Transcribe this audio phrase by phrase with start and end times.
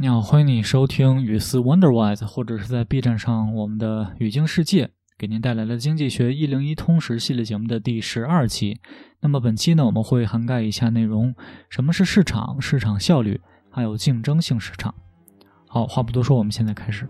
[0.00, 8.78] 你好，欢迎你收听雨思 Wonderwise，或者是在 B 站上我们的语境世界，给您带来了经济学一零一通识系列节目的第十二期。
[9.18, 11.34] 那么本期呢，我们会涵盖以下内容：
[11.68, 13.40] 什么是市场、市场效率，
[13.72, 14.94] 还有竞争性市场。
[15.66, 17.08] 好，话不多说，我们现在开始。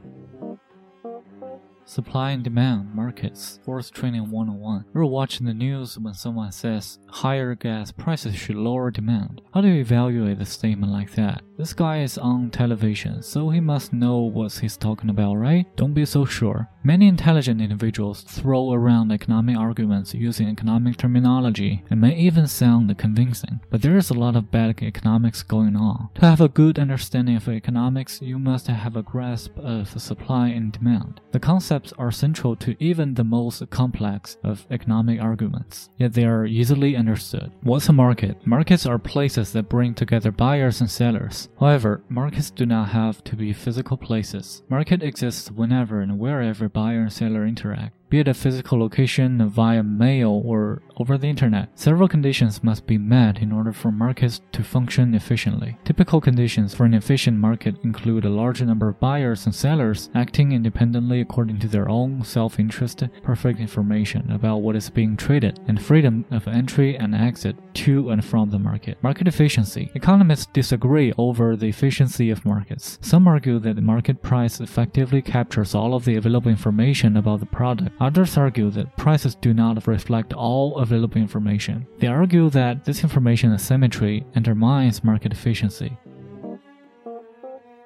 [1.89, 4.85] Supply and demand markets, force training 101.
[4.93, 9.41] We're watching the news when someone says higher gas prices should lower demand.
[9.55, 11.41] How do you evaluate a statement like that?
[11.57, 15.67] This guy is on television, so he must know what he's talking about, right?
[15.77, 16.69] Don't be so sure.
[16.85, 23.61] Many intelligent individuals throw around economic arguments using economic terminology and may even sound convincing,
[23.71, 26.11] but there is a lot of bad economics going on.
[26.15, 30.71] To have a good understanding of economics, you must have a grasp of supply and
[30.71, 31.21] demand.
[31.33, 31.41] The
[31.79, 36.97] concepts are central to even the most complex of economic arguments, yet they are easily
[36.97, 37.53] understood.
[37.63, 38.37] What's a market?
[38.45, 41.49] Markets are places that bring together buyers and sellers.
[41.61, 44.63] However, markets do not have to be physical places.
[44.69, 49.83] Market exists whenever and wherever buyer and seller interact be it a physical location via
[49.83, 51.69] mail or over the internet.
[51.75, 55.77] Several conditions must be met in order for markets to function efficiently.
[55.85, 60.53] Typical conditions for an efficient market include a large number of buyers and sellers acting
[60.53, 65.83] independently according to their own self interest, perfect information about what is being traded, and
[65.83, 69.01] freedom of entry and exit to and from the market.
[69.03, 69.91] Market efficiency.
[69.95, 72.99] Economists disagree over the efficiency of markets.
[73.03, 77.47] Some argue that the market price effectively captures all of the available information about the
[77.47, 81.86] product Others argue that prices do not reflect all available information.
[82.00, 85.92] They argue that this information asymmetry undermines market efficiency.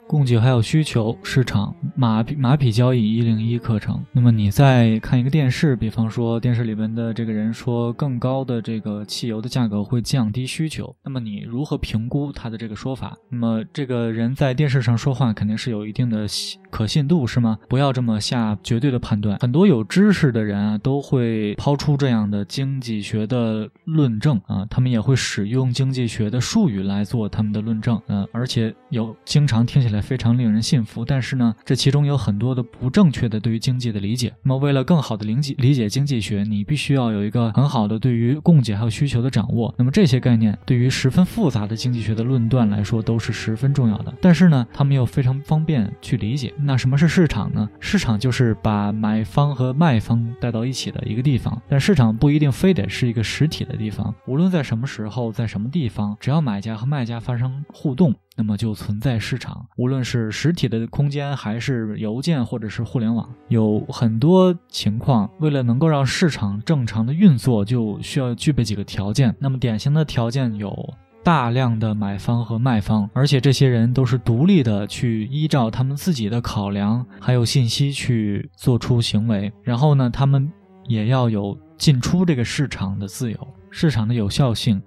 [0.07, 4.04] 供给还有需求市场 马匹马匹交易一零一课程。
[4.12, 13.16] 那么你在看一个电视，比方说电视里面的这个人说更高的这个汽油的价格会降低需求，那么你如何评估他的这个说法？
[13.30, 16.26] 那么这个人在电视上说话肯定是有一定的
[16.70, 17.58] 可信度，是吗？
[17.68, 19.38] 不要这么下绝对的判断。
[19.38, 30.02] 很多有知识的人啊，都会抛出这样的经济学的论证啊，他们也会使用经济学的术语来做他们的论证，嗯，而且有经常听起来。
[30.02, 34.32] 非常令人信服，但是呢，这其中有很多的不正确的对于经济的理解。
[34.44, 39.74] 那么，为了更好的理解理解经济学，你必须要有一个很好的对于供给还有需求的掌握。
[39.76, 44.14] 那么这些概念对于十分复杂的经济学的论断来说都是十分重要的。
[44.20, 46.54] 但是呢，他们又非常方便去理解。
[46.56, 47.68] 那什么是市场呢？
[47.80, 51.60] 市场就是把买方和卖方带到一起的一个地方。
[51.68, 58.14] 但市场不一定非得是一个实体的地方，无论在什么时候，在什么地方，只要买家和卖家发生互动。
[58.34, 69.34] 那么就存在市场，无论是实体的空间，还是邮件，或者是互联网，有很多情况，为了能够让市场正常的运作，就需要具备几个条件。
[69.38, 79.52] 那么典型的条件有大量的买方和卖方，而且这些人都是独立的，去依照他们自己的考量还有信息去做出行为。
[79.62, 80.50] 然后呢，他们
[80.86, 84.82] 也要有进出这个市场的自由，市场的有效性。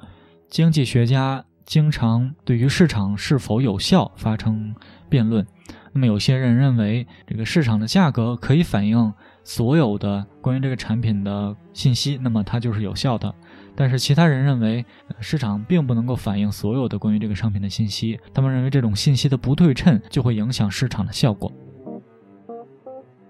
[0.49, 1.45] 经济学家。
[1.65, 4.75] 经常对于市场是否有效发生
[5.09, 5.45] 辩论。
[5.91, 13.33] 那么有些人认为，这个市场的价格可以反映所有的关于这个产品的信息，那么它就是有效的。
[13.75, 14.85] 但是其他人认为，
[15.19, 18.19] 市场并不能够反映所有的关于这个商品的信息。
[18.33, 21.51] 他们认为这种信息的不对称就会影响市场的效果。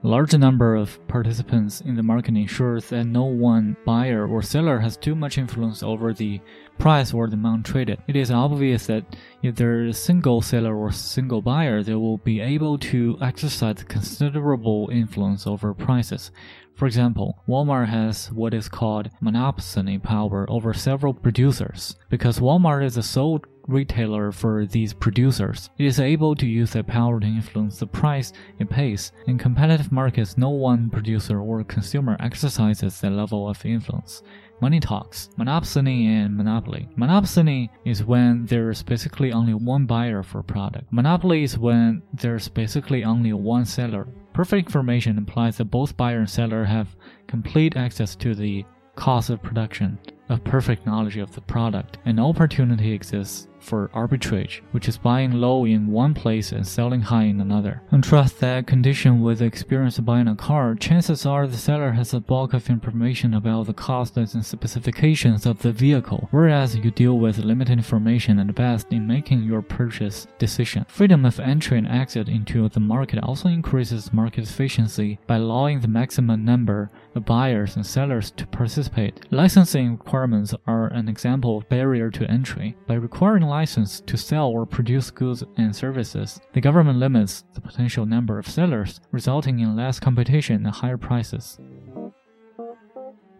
[0.03, 4.97] Large number of participants in the market ensures that no one buyer or seller has
[4.97, 6.39] too much influence over the
[6.77, 7.99] price or the amount traded.
[8.07, 12.17] It is obvious that if there is a single seller or single buyer, they will
[12.17, 16.31] be able to exercise considerable influence over prices.
[16.75, 21.95] For example, Walmart has what is called monopoly power over several producers.
[22.09, 25.69] Because Walmart is the sole retailer for these producers.
[25.77, 29.11] It is able to use that power to influence the price it pays.
[29.27, 34.23] In competitive markets, no one producer or consumer exercises that level of influence.
[34.61, 36.87] Money talks, monopoly and monopoly.
[36.95, 40.91] Monopoly is when there's basically only one buyer for a product.
[40.91, 44.07] Monopoly is when there's basically only one seller.
[44.33, 46.95] Perfect information implies that both buyer and seller have
[47.27, 49.99] complete access to the cost of production
[50.29, 51.97] a perfect knowledge of the product.
[52.05, 57.23] An opportunity exists for arbitrage, which is buying low in one place and selling high
[57.23, 57.81] in another.
[57.89, 62.19] Contrast that condition with experience of buying a car, chances are the seller has a
[62.19, 67.39] bulk of information about the costs and specifications of the vehicle, whereas you deal with
[67.39, 70.85] limited information at best in making your purchase decision.
[70.87, 75.87] Freedom of entry and exit into the market also increases market efficiency by allowing the
[75.87, 79.21] maximum number of buyers and sellers to participate.
[79.31, 82.75] Licensing requirements are an example of barrier to entry.
[82.87, 88.04] By requiring license to sell or produce goods and services, the government limits the potential
[88.04, 91.56] number of sellers, resulting in less competition and higher prices.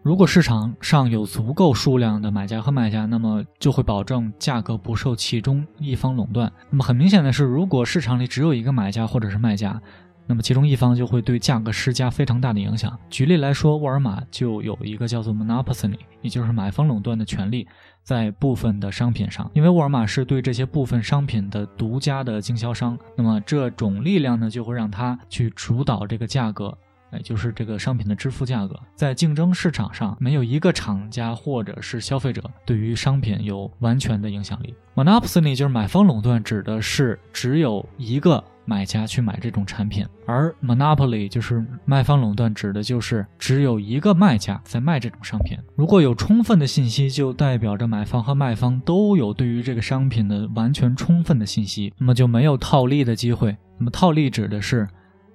[0.03, 6.51] 如果市场上有足够数量的买家和卖家，那么就会保证价格不受其中一方垄断。
[6.71, 9.79] 那么很明显的是，如果市场里只有一个买家或者是卖家，
[10.26, 12.98] 那么其中一方就会对价格施加非常大的影响。
[13.08, 17.66] 举例来说，沃尔玛就有一个叫做 monopoly，也就是买方垄断的权利，
[18.02, 26.76] 在部分的商品上，因为沃尔玛是对这些部分商品的独家的经销商，那么这种力量呢，就会让他去主导这个价格。
[27.12, 34.74] 哎，就是这个商品的支付价格，在竞争市场上，没有一个厂家或者是消费者对于商品有完全的影响力。
[34.96, 45.56] Monopoly 就是买方垄断，指的是只有一个买家去买这种产品；而 Monopoly 就是卖方垄断，指的就是只有一个卖家在卖这种商品。
[45.74, 53.56] 如果有充分的信息，就代表着买方和卖方都有对于这个商品的完全充分的信息，那么就没有套利的机会。
[53.78, 54.86] 那么套利指的是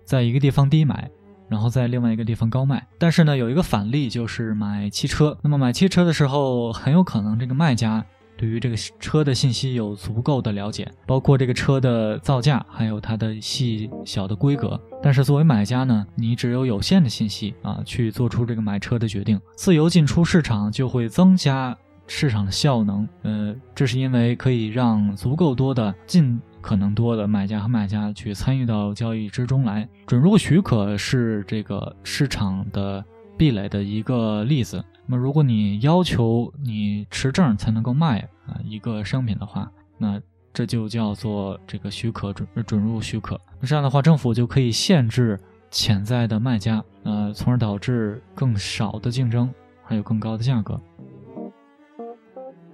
[0.05, 1.09] 在一个地方低买。
[1.49, 5.37] 然后在另外一个地方高卖，但是呢，有一个反例就是买汽车。
[5.41, 8.05] 那么买汽车的时候，很有可能这个卖家
[8.41, 14.81] 对于这个车的信息有足够的了解，包括这个车的造价，还有它的细小的规格。
[14.99, 19.39] 但是作为买家呢，你只有有限的信息啊，去做出这个买车的决定。
[19.55, 21.77] 自由进出市场就会增加
[22.07, 23.07] 市场的效能。
[23.21, 26.41] 呃，这是因为可以让足够多的进。
[26.61, 33.03] 可能多的买家和卖家去参与到交易之中来，准入许可是这个市场的
[33.35, 34.83] 壁垒的一个例子。
[35.11, 40.21] 那么，如果你要求你持证才能够卖啊一个商品的话，那
[40.53, 43.37] 这就叫做这个许可准准入许可。
[43.59, 45.37] 那这样的话，政府就可以限制
[45.69, 49.53] 潜在的卖家，呃，从而导致更少的竞争，
[49.83, 50.79] 还有更高的价格。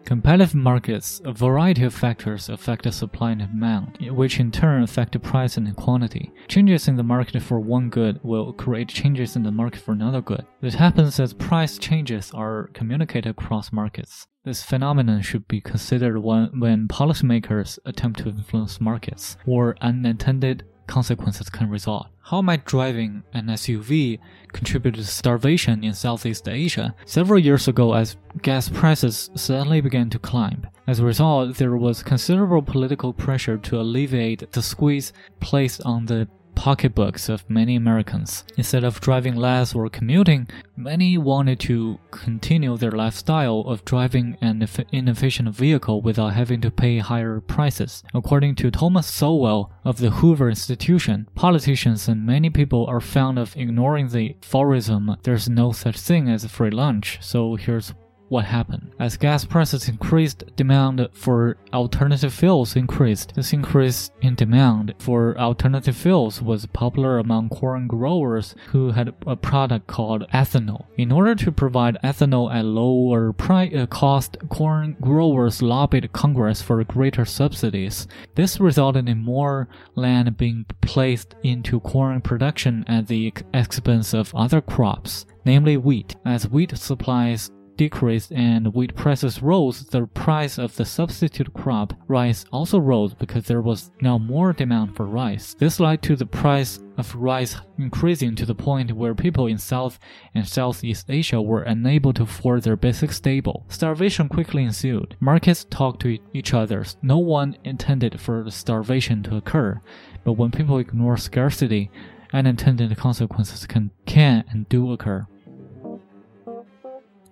[0.07, 5.12] Competitive markets, a variety of factors affect the supply and demand, which in turn affect
[5.12, 6.31] the price and the quantity.
[6.48, 10.21] Changes in the market for one good will create changes in the market for another
[10.21, 10.45] good.
[10.62, 14.25] This happens as price changes are communicated across markets.
[14.45, 21.50] This phenomenon should be considered when, when policymakers attempt to influence markets, or unintended consequences
[21.50, 22.07] can result.
[22.22, 24.19] How might driving an SUV
[24.51, 26.95] contribute to starvation in Southeast Asia?
[27.06, 30.68] Several years ago, as gas prices suddenly began to climb.
[30.88, 36.28] As a result, there was considerable political pressure to alleviate the squeeze placed on the
[36.67, 38.43] pocketbooks of many Americans.
[38.57, 44.67] Instead of driving less or commuting, many wanted to continue their lifestyle of driving an
[44.91, 48.03] inefficient vehicle without having to pay higher prices.
[48.13, 53.55] According to Thomas Sowell of the Hoover Institution, politicians and many people are fond of
[53.55, 57.93] ignoring the aphorism there's no such thing as a free lunch, so here's
[58.29, 58.91] what happened.
[59.00, 63.33] As gas prices increased, demand for alternative fuels increased.
[63.35, 69.35] This increase in demand for alternative fuels was popular among corn growers who had a
[69.35, 70.85] product called ethanol.
[70.97, 76.83] In order to provide ethanol at lower price, uh, cost, corn growers lobbied Congress for
[76.83, 78.07] greater subsidies.
[78.35, 84.62] This resulted in more land being placed into corn production at the expense of other
[84.62, 86.15] crops, namely wheat.
[86.25, 92.45] As wheat supplies decreased and wheat prices rose, the price of the substitute crop, rice,
[92.51, 95.53] also rose because there was now more demand for rice.
[95.53, 100.00] This led to the price of rice increasing to the point where people in South
[100.34, 103.65] and Southeast Asia were unable to afford their basic staple.
[103.69, 105.15] Starvation quickly ensued.
[105.19, 106.84] Markets talked to each other.
[107.01, 109.79] No one intended for starvation to occur,
[110.24, 111.91] but when people ignore scarcity,
[112.34, 115.27] unintended consequences can, can and do occur.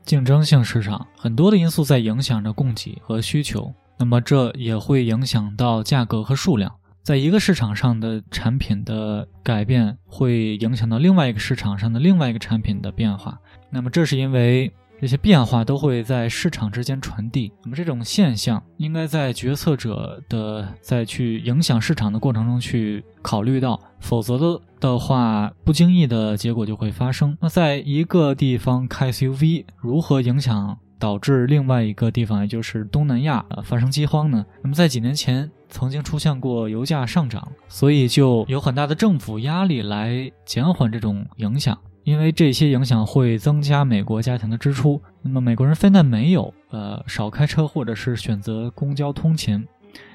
[0.06, 6.72] 竞争性市场很多的因素在影响着供给和需求，那么这也会影响到价格和数量。
[7.02, 13.40] 在一个市场上的产品的改变，会影响到另外一个市场上的另外一个产品的变化。
[13.72, 17.52] 那么这是因为这些变化都会在市场之间传递。
[17.64, 23.80] 那么这种现象应该在决策者的在去影响市场的过程中去考虑到。
[24.00, 27.36] 否则的的话，不经意的结果就会发生。
[27.42, 34.46] 那在一个地方开 SUV，如何影响导致另外一个地方，也就是东南亚发生饥荒呢？
[34.62, 41.76] 那么在几年前曾经出现过油价上涨，所以就有很大的政府压力来减缓这种影响，
[42.06, 45.02] 因为这些影响会增加美国家庭的支出。
[45.22, 49.68] 那么美国人非但没有呃少开车，或者是选择公交通勤，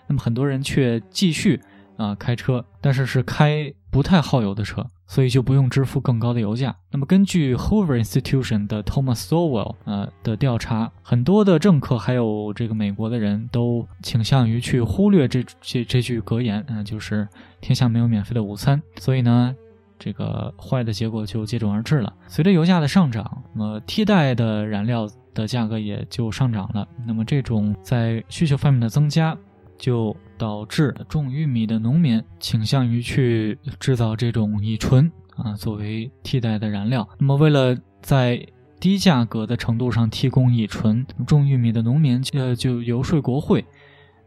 [0.06, 1.60] 那么很多人却继续。
[1.96, 6.74] 啊开车，但是是开不太耗油的车，所以就不用支付更高的油价。
[6.90, 17.28] 那么根据 Hoover Institution 的 Thomas Sowell 呃的调查，很多的政客还有这个美国的人都倾向于去忽略这这这句格言，嗯，就是
[17.60, 18.80] 天下没有免费的午餐。
[18.96, 19.54] 所以呢。
[20.00, 22.12] 这个坏的结果就接踵而至了。
[22.26, 26.88] 随着油价的上涨，那么替代的燃料的价格也就上涨了。
[27.06, 29.36] 那么这种在需求方面的增加，
[29.78, 37.08] 就导致种玉米的农民倾向于去制造这种乙醇啊作为替代的燃料。
[37.18, 38.44] 那么为了在
[38.80, 43.62] 低价格的程度上提供乙醇，种玉米的农民呃就游说国会。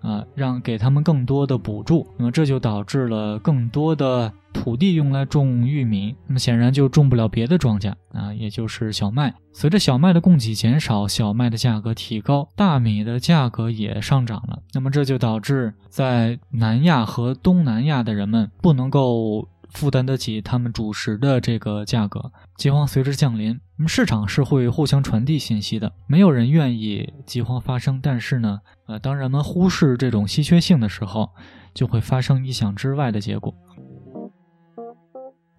[0.03, 9.33] 啊，让给他们更多的补助，那么这就导致了更多的土地用来种玉米，那么显然就种不了别的庄稼啊，也就是小麦。
[9.53, 14.59] 随着小麦的供给减少，小麦的价格提高，大米的价格也上涨了。
[14.73, 19.47] 那么这就导致在南亚和东南亚的人们不能够。
[19.73, 23.59] 负担得起他们主食的这个价格，饥荒随之降临。
[23.75, 27.99] 那么市场是会互相传递信息的，没有人愿意饥荒发生。
[28.01, 31.29] 但是呢，呃，当人们忽视这种稀缺性的时候，
[31.73, 33.53] 就会发生意想之外的结果。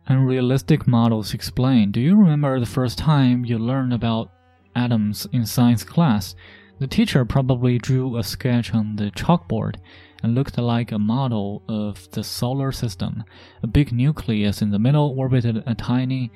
[0.07, 1.91] Unrealistic models explain.
[1.91, 4.29] Do you remember the first time you learned about
[4.75, 6.35] atoms in science class?
[6.81, 9.77] The teacher probably drew a sketch on the chalkboard.
[10.25, 13.23] and looked like a model of the solar system.
[13.63, 16.33] A big nucleus in the middle orbited a tiny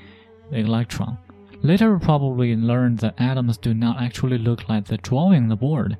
[0.53, 1.17] electron.
[1.63, 5.57] Later, we probably learned that atoms do not actually look like the drawing on the
[5.57, 5.97] board,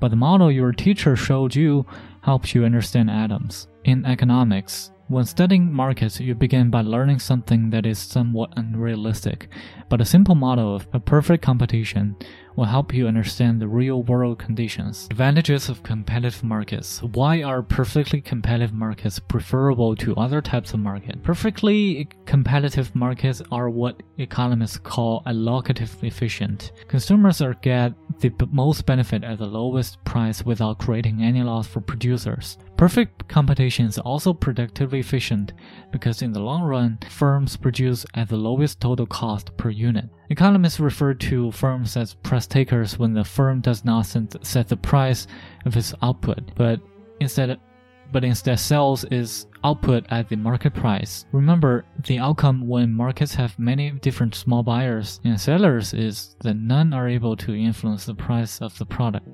[0.00, 1.86] but the model your teacher showed you
[2.22, 3.68] helps you understand atoms.
[3.84, 9.48] In economics, when studying markets, you begin by learning something that is somewhat unrealistic,
[9.88, 12.16] but a simple model of a perfect competition
[12.58, 15.06] will help you understand the real world conditions.
[15.12, 17.00] Advantages of competitive markets.
[17.04, 21.22] Why are perfectly competitive markets preferable to other types of market?
[21.22, 26.72] Perfectly competitive markets are what economists call allocative efficient.
[26.88, 31.80] Consumers are get the most benefit at the lowest price without creating any loss for
[31.80, 32.58] producers.
[32.76, 35.52] Perfect competition is also productively efficient
[35.92, 40.08] because in the long run, firms produce at the lowest total cost per unit.
[40.30, 44.06] Economists refer to firms as price takers when the firm does not
[44.42, 45.26] set the price
[45.64, 46.80] of its output, but
[47.20, 47.58] instead
[48.12, 51.26] but instead sells its output at the market price.
[51.32, 56.92] Remember, the outcome when markets have many different small buyers and sellers is that none
[56.92, 59.26] are able to influence the price of the product.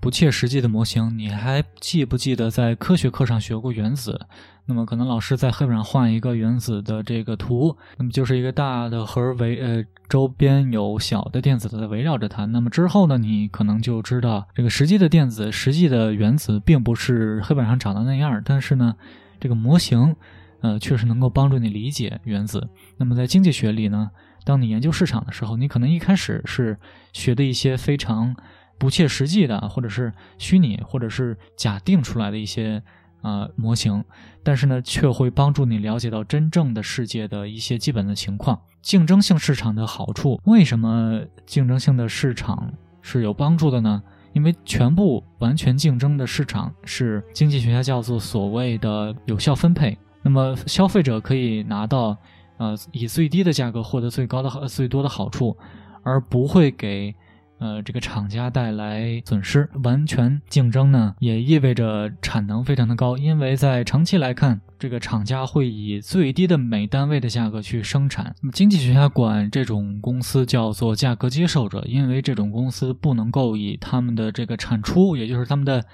[0.00, 4.26] 不切实际的模型，你还记不记得在科学课上学过原子？
[4.66, 12.44] 那么可能老师在黑板上画一个原子的这个图，那么就是一个大的核围呃周边有小的电子在围绕着它。
[12.44, 18.40] 那么之后呢，你可能就知道这个实际的电子、实际的原子并不是黑板上长的那样。
[18.44, 18.94] 但是呢，
[19.40, 20.14] 这个模型
[20.60, 22.68] 呃确实能够帮助你理解原子。
[22.98, 24.10] 那么在经济学里呢，
[24.44, 26.78] 当你研究市场的时候，你可能一开始是
[27.12, 28.36] 学的一些非常。
[28.78, 32.80] 不切实际的，或者是虚拟，或者是假定出来的一些
[33.22, 34.04] 呃模型，
[34.44, 38.60] 但是呢，却会帮助你了解到真正的世界的一些基本的情况。
[38.80, 44.00] 竞争性市场的好处，为什么竞争性的市场是有帮助的呢？
[44.32, 49.98] 因为全部完全竞争的市场是经济学家叫做所谓的有效分配。
[50.22, 52.16] 那么消费者可以拿到
[52.58, 55.56] 呃以最低的价格获得最高的最多的好处，
[56.04, 57.12] 而不会给。
[57.58, 68.32] 呃，这个厂家带来损失，完全竞争呢，也意味着产能非常的高，因为在长期来看，这个厂家会以最低的每单位的价格去生产。
[68.52, 75.84] 经济学家管这种公司叫做价格接受者，因为这种公司不能够以他们的这个产出，也就是他们的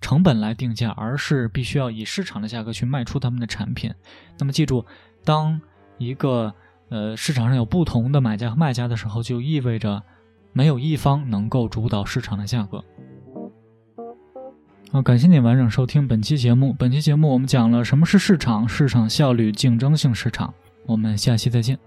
[0.00, 3.94] 成本来定价，而是必须要以市场的价格去卖出他们的产品。
[4.40, 4.84] 那么记住，
[5.24, 5.60] 当
[5.98, 6.52] 一个
[6.88, 10.02] 呃市场上有不同的买家和卖家的时候，就意味着。
[10.52, 12.84] 没有一方能够主导市场的价格。
[14.90, 16.74] 好，感谢你完整收听本期节目。
[16.74, 20.52] 本期节目我们讲了什么是市场、市场效率、竞争性市场。
[20.84, 21.78] 我们下期再见。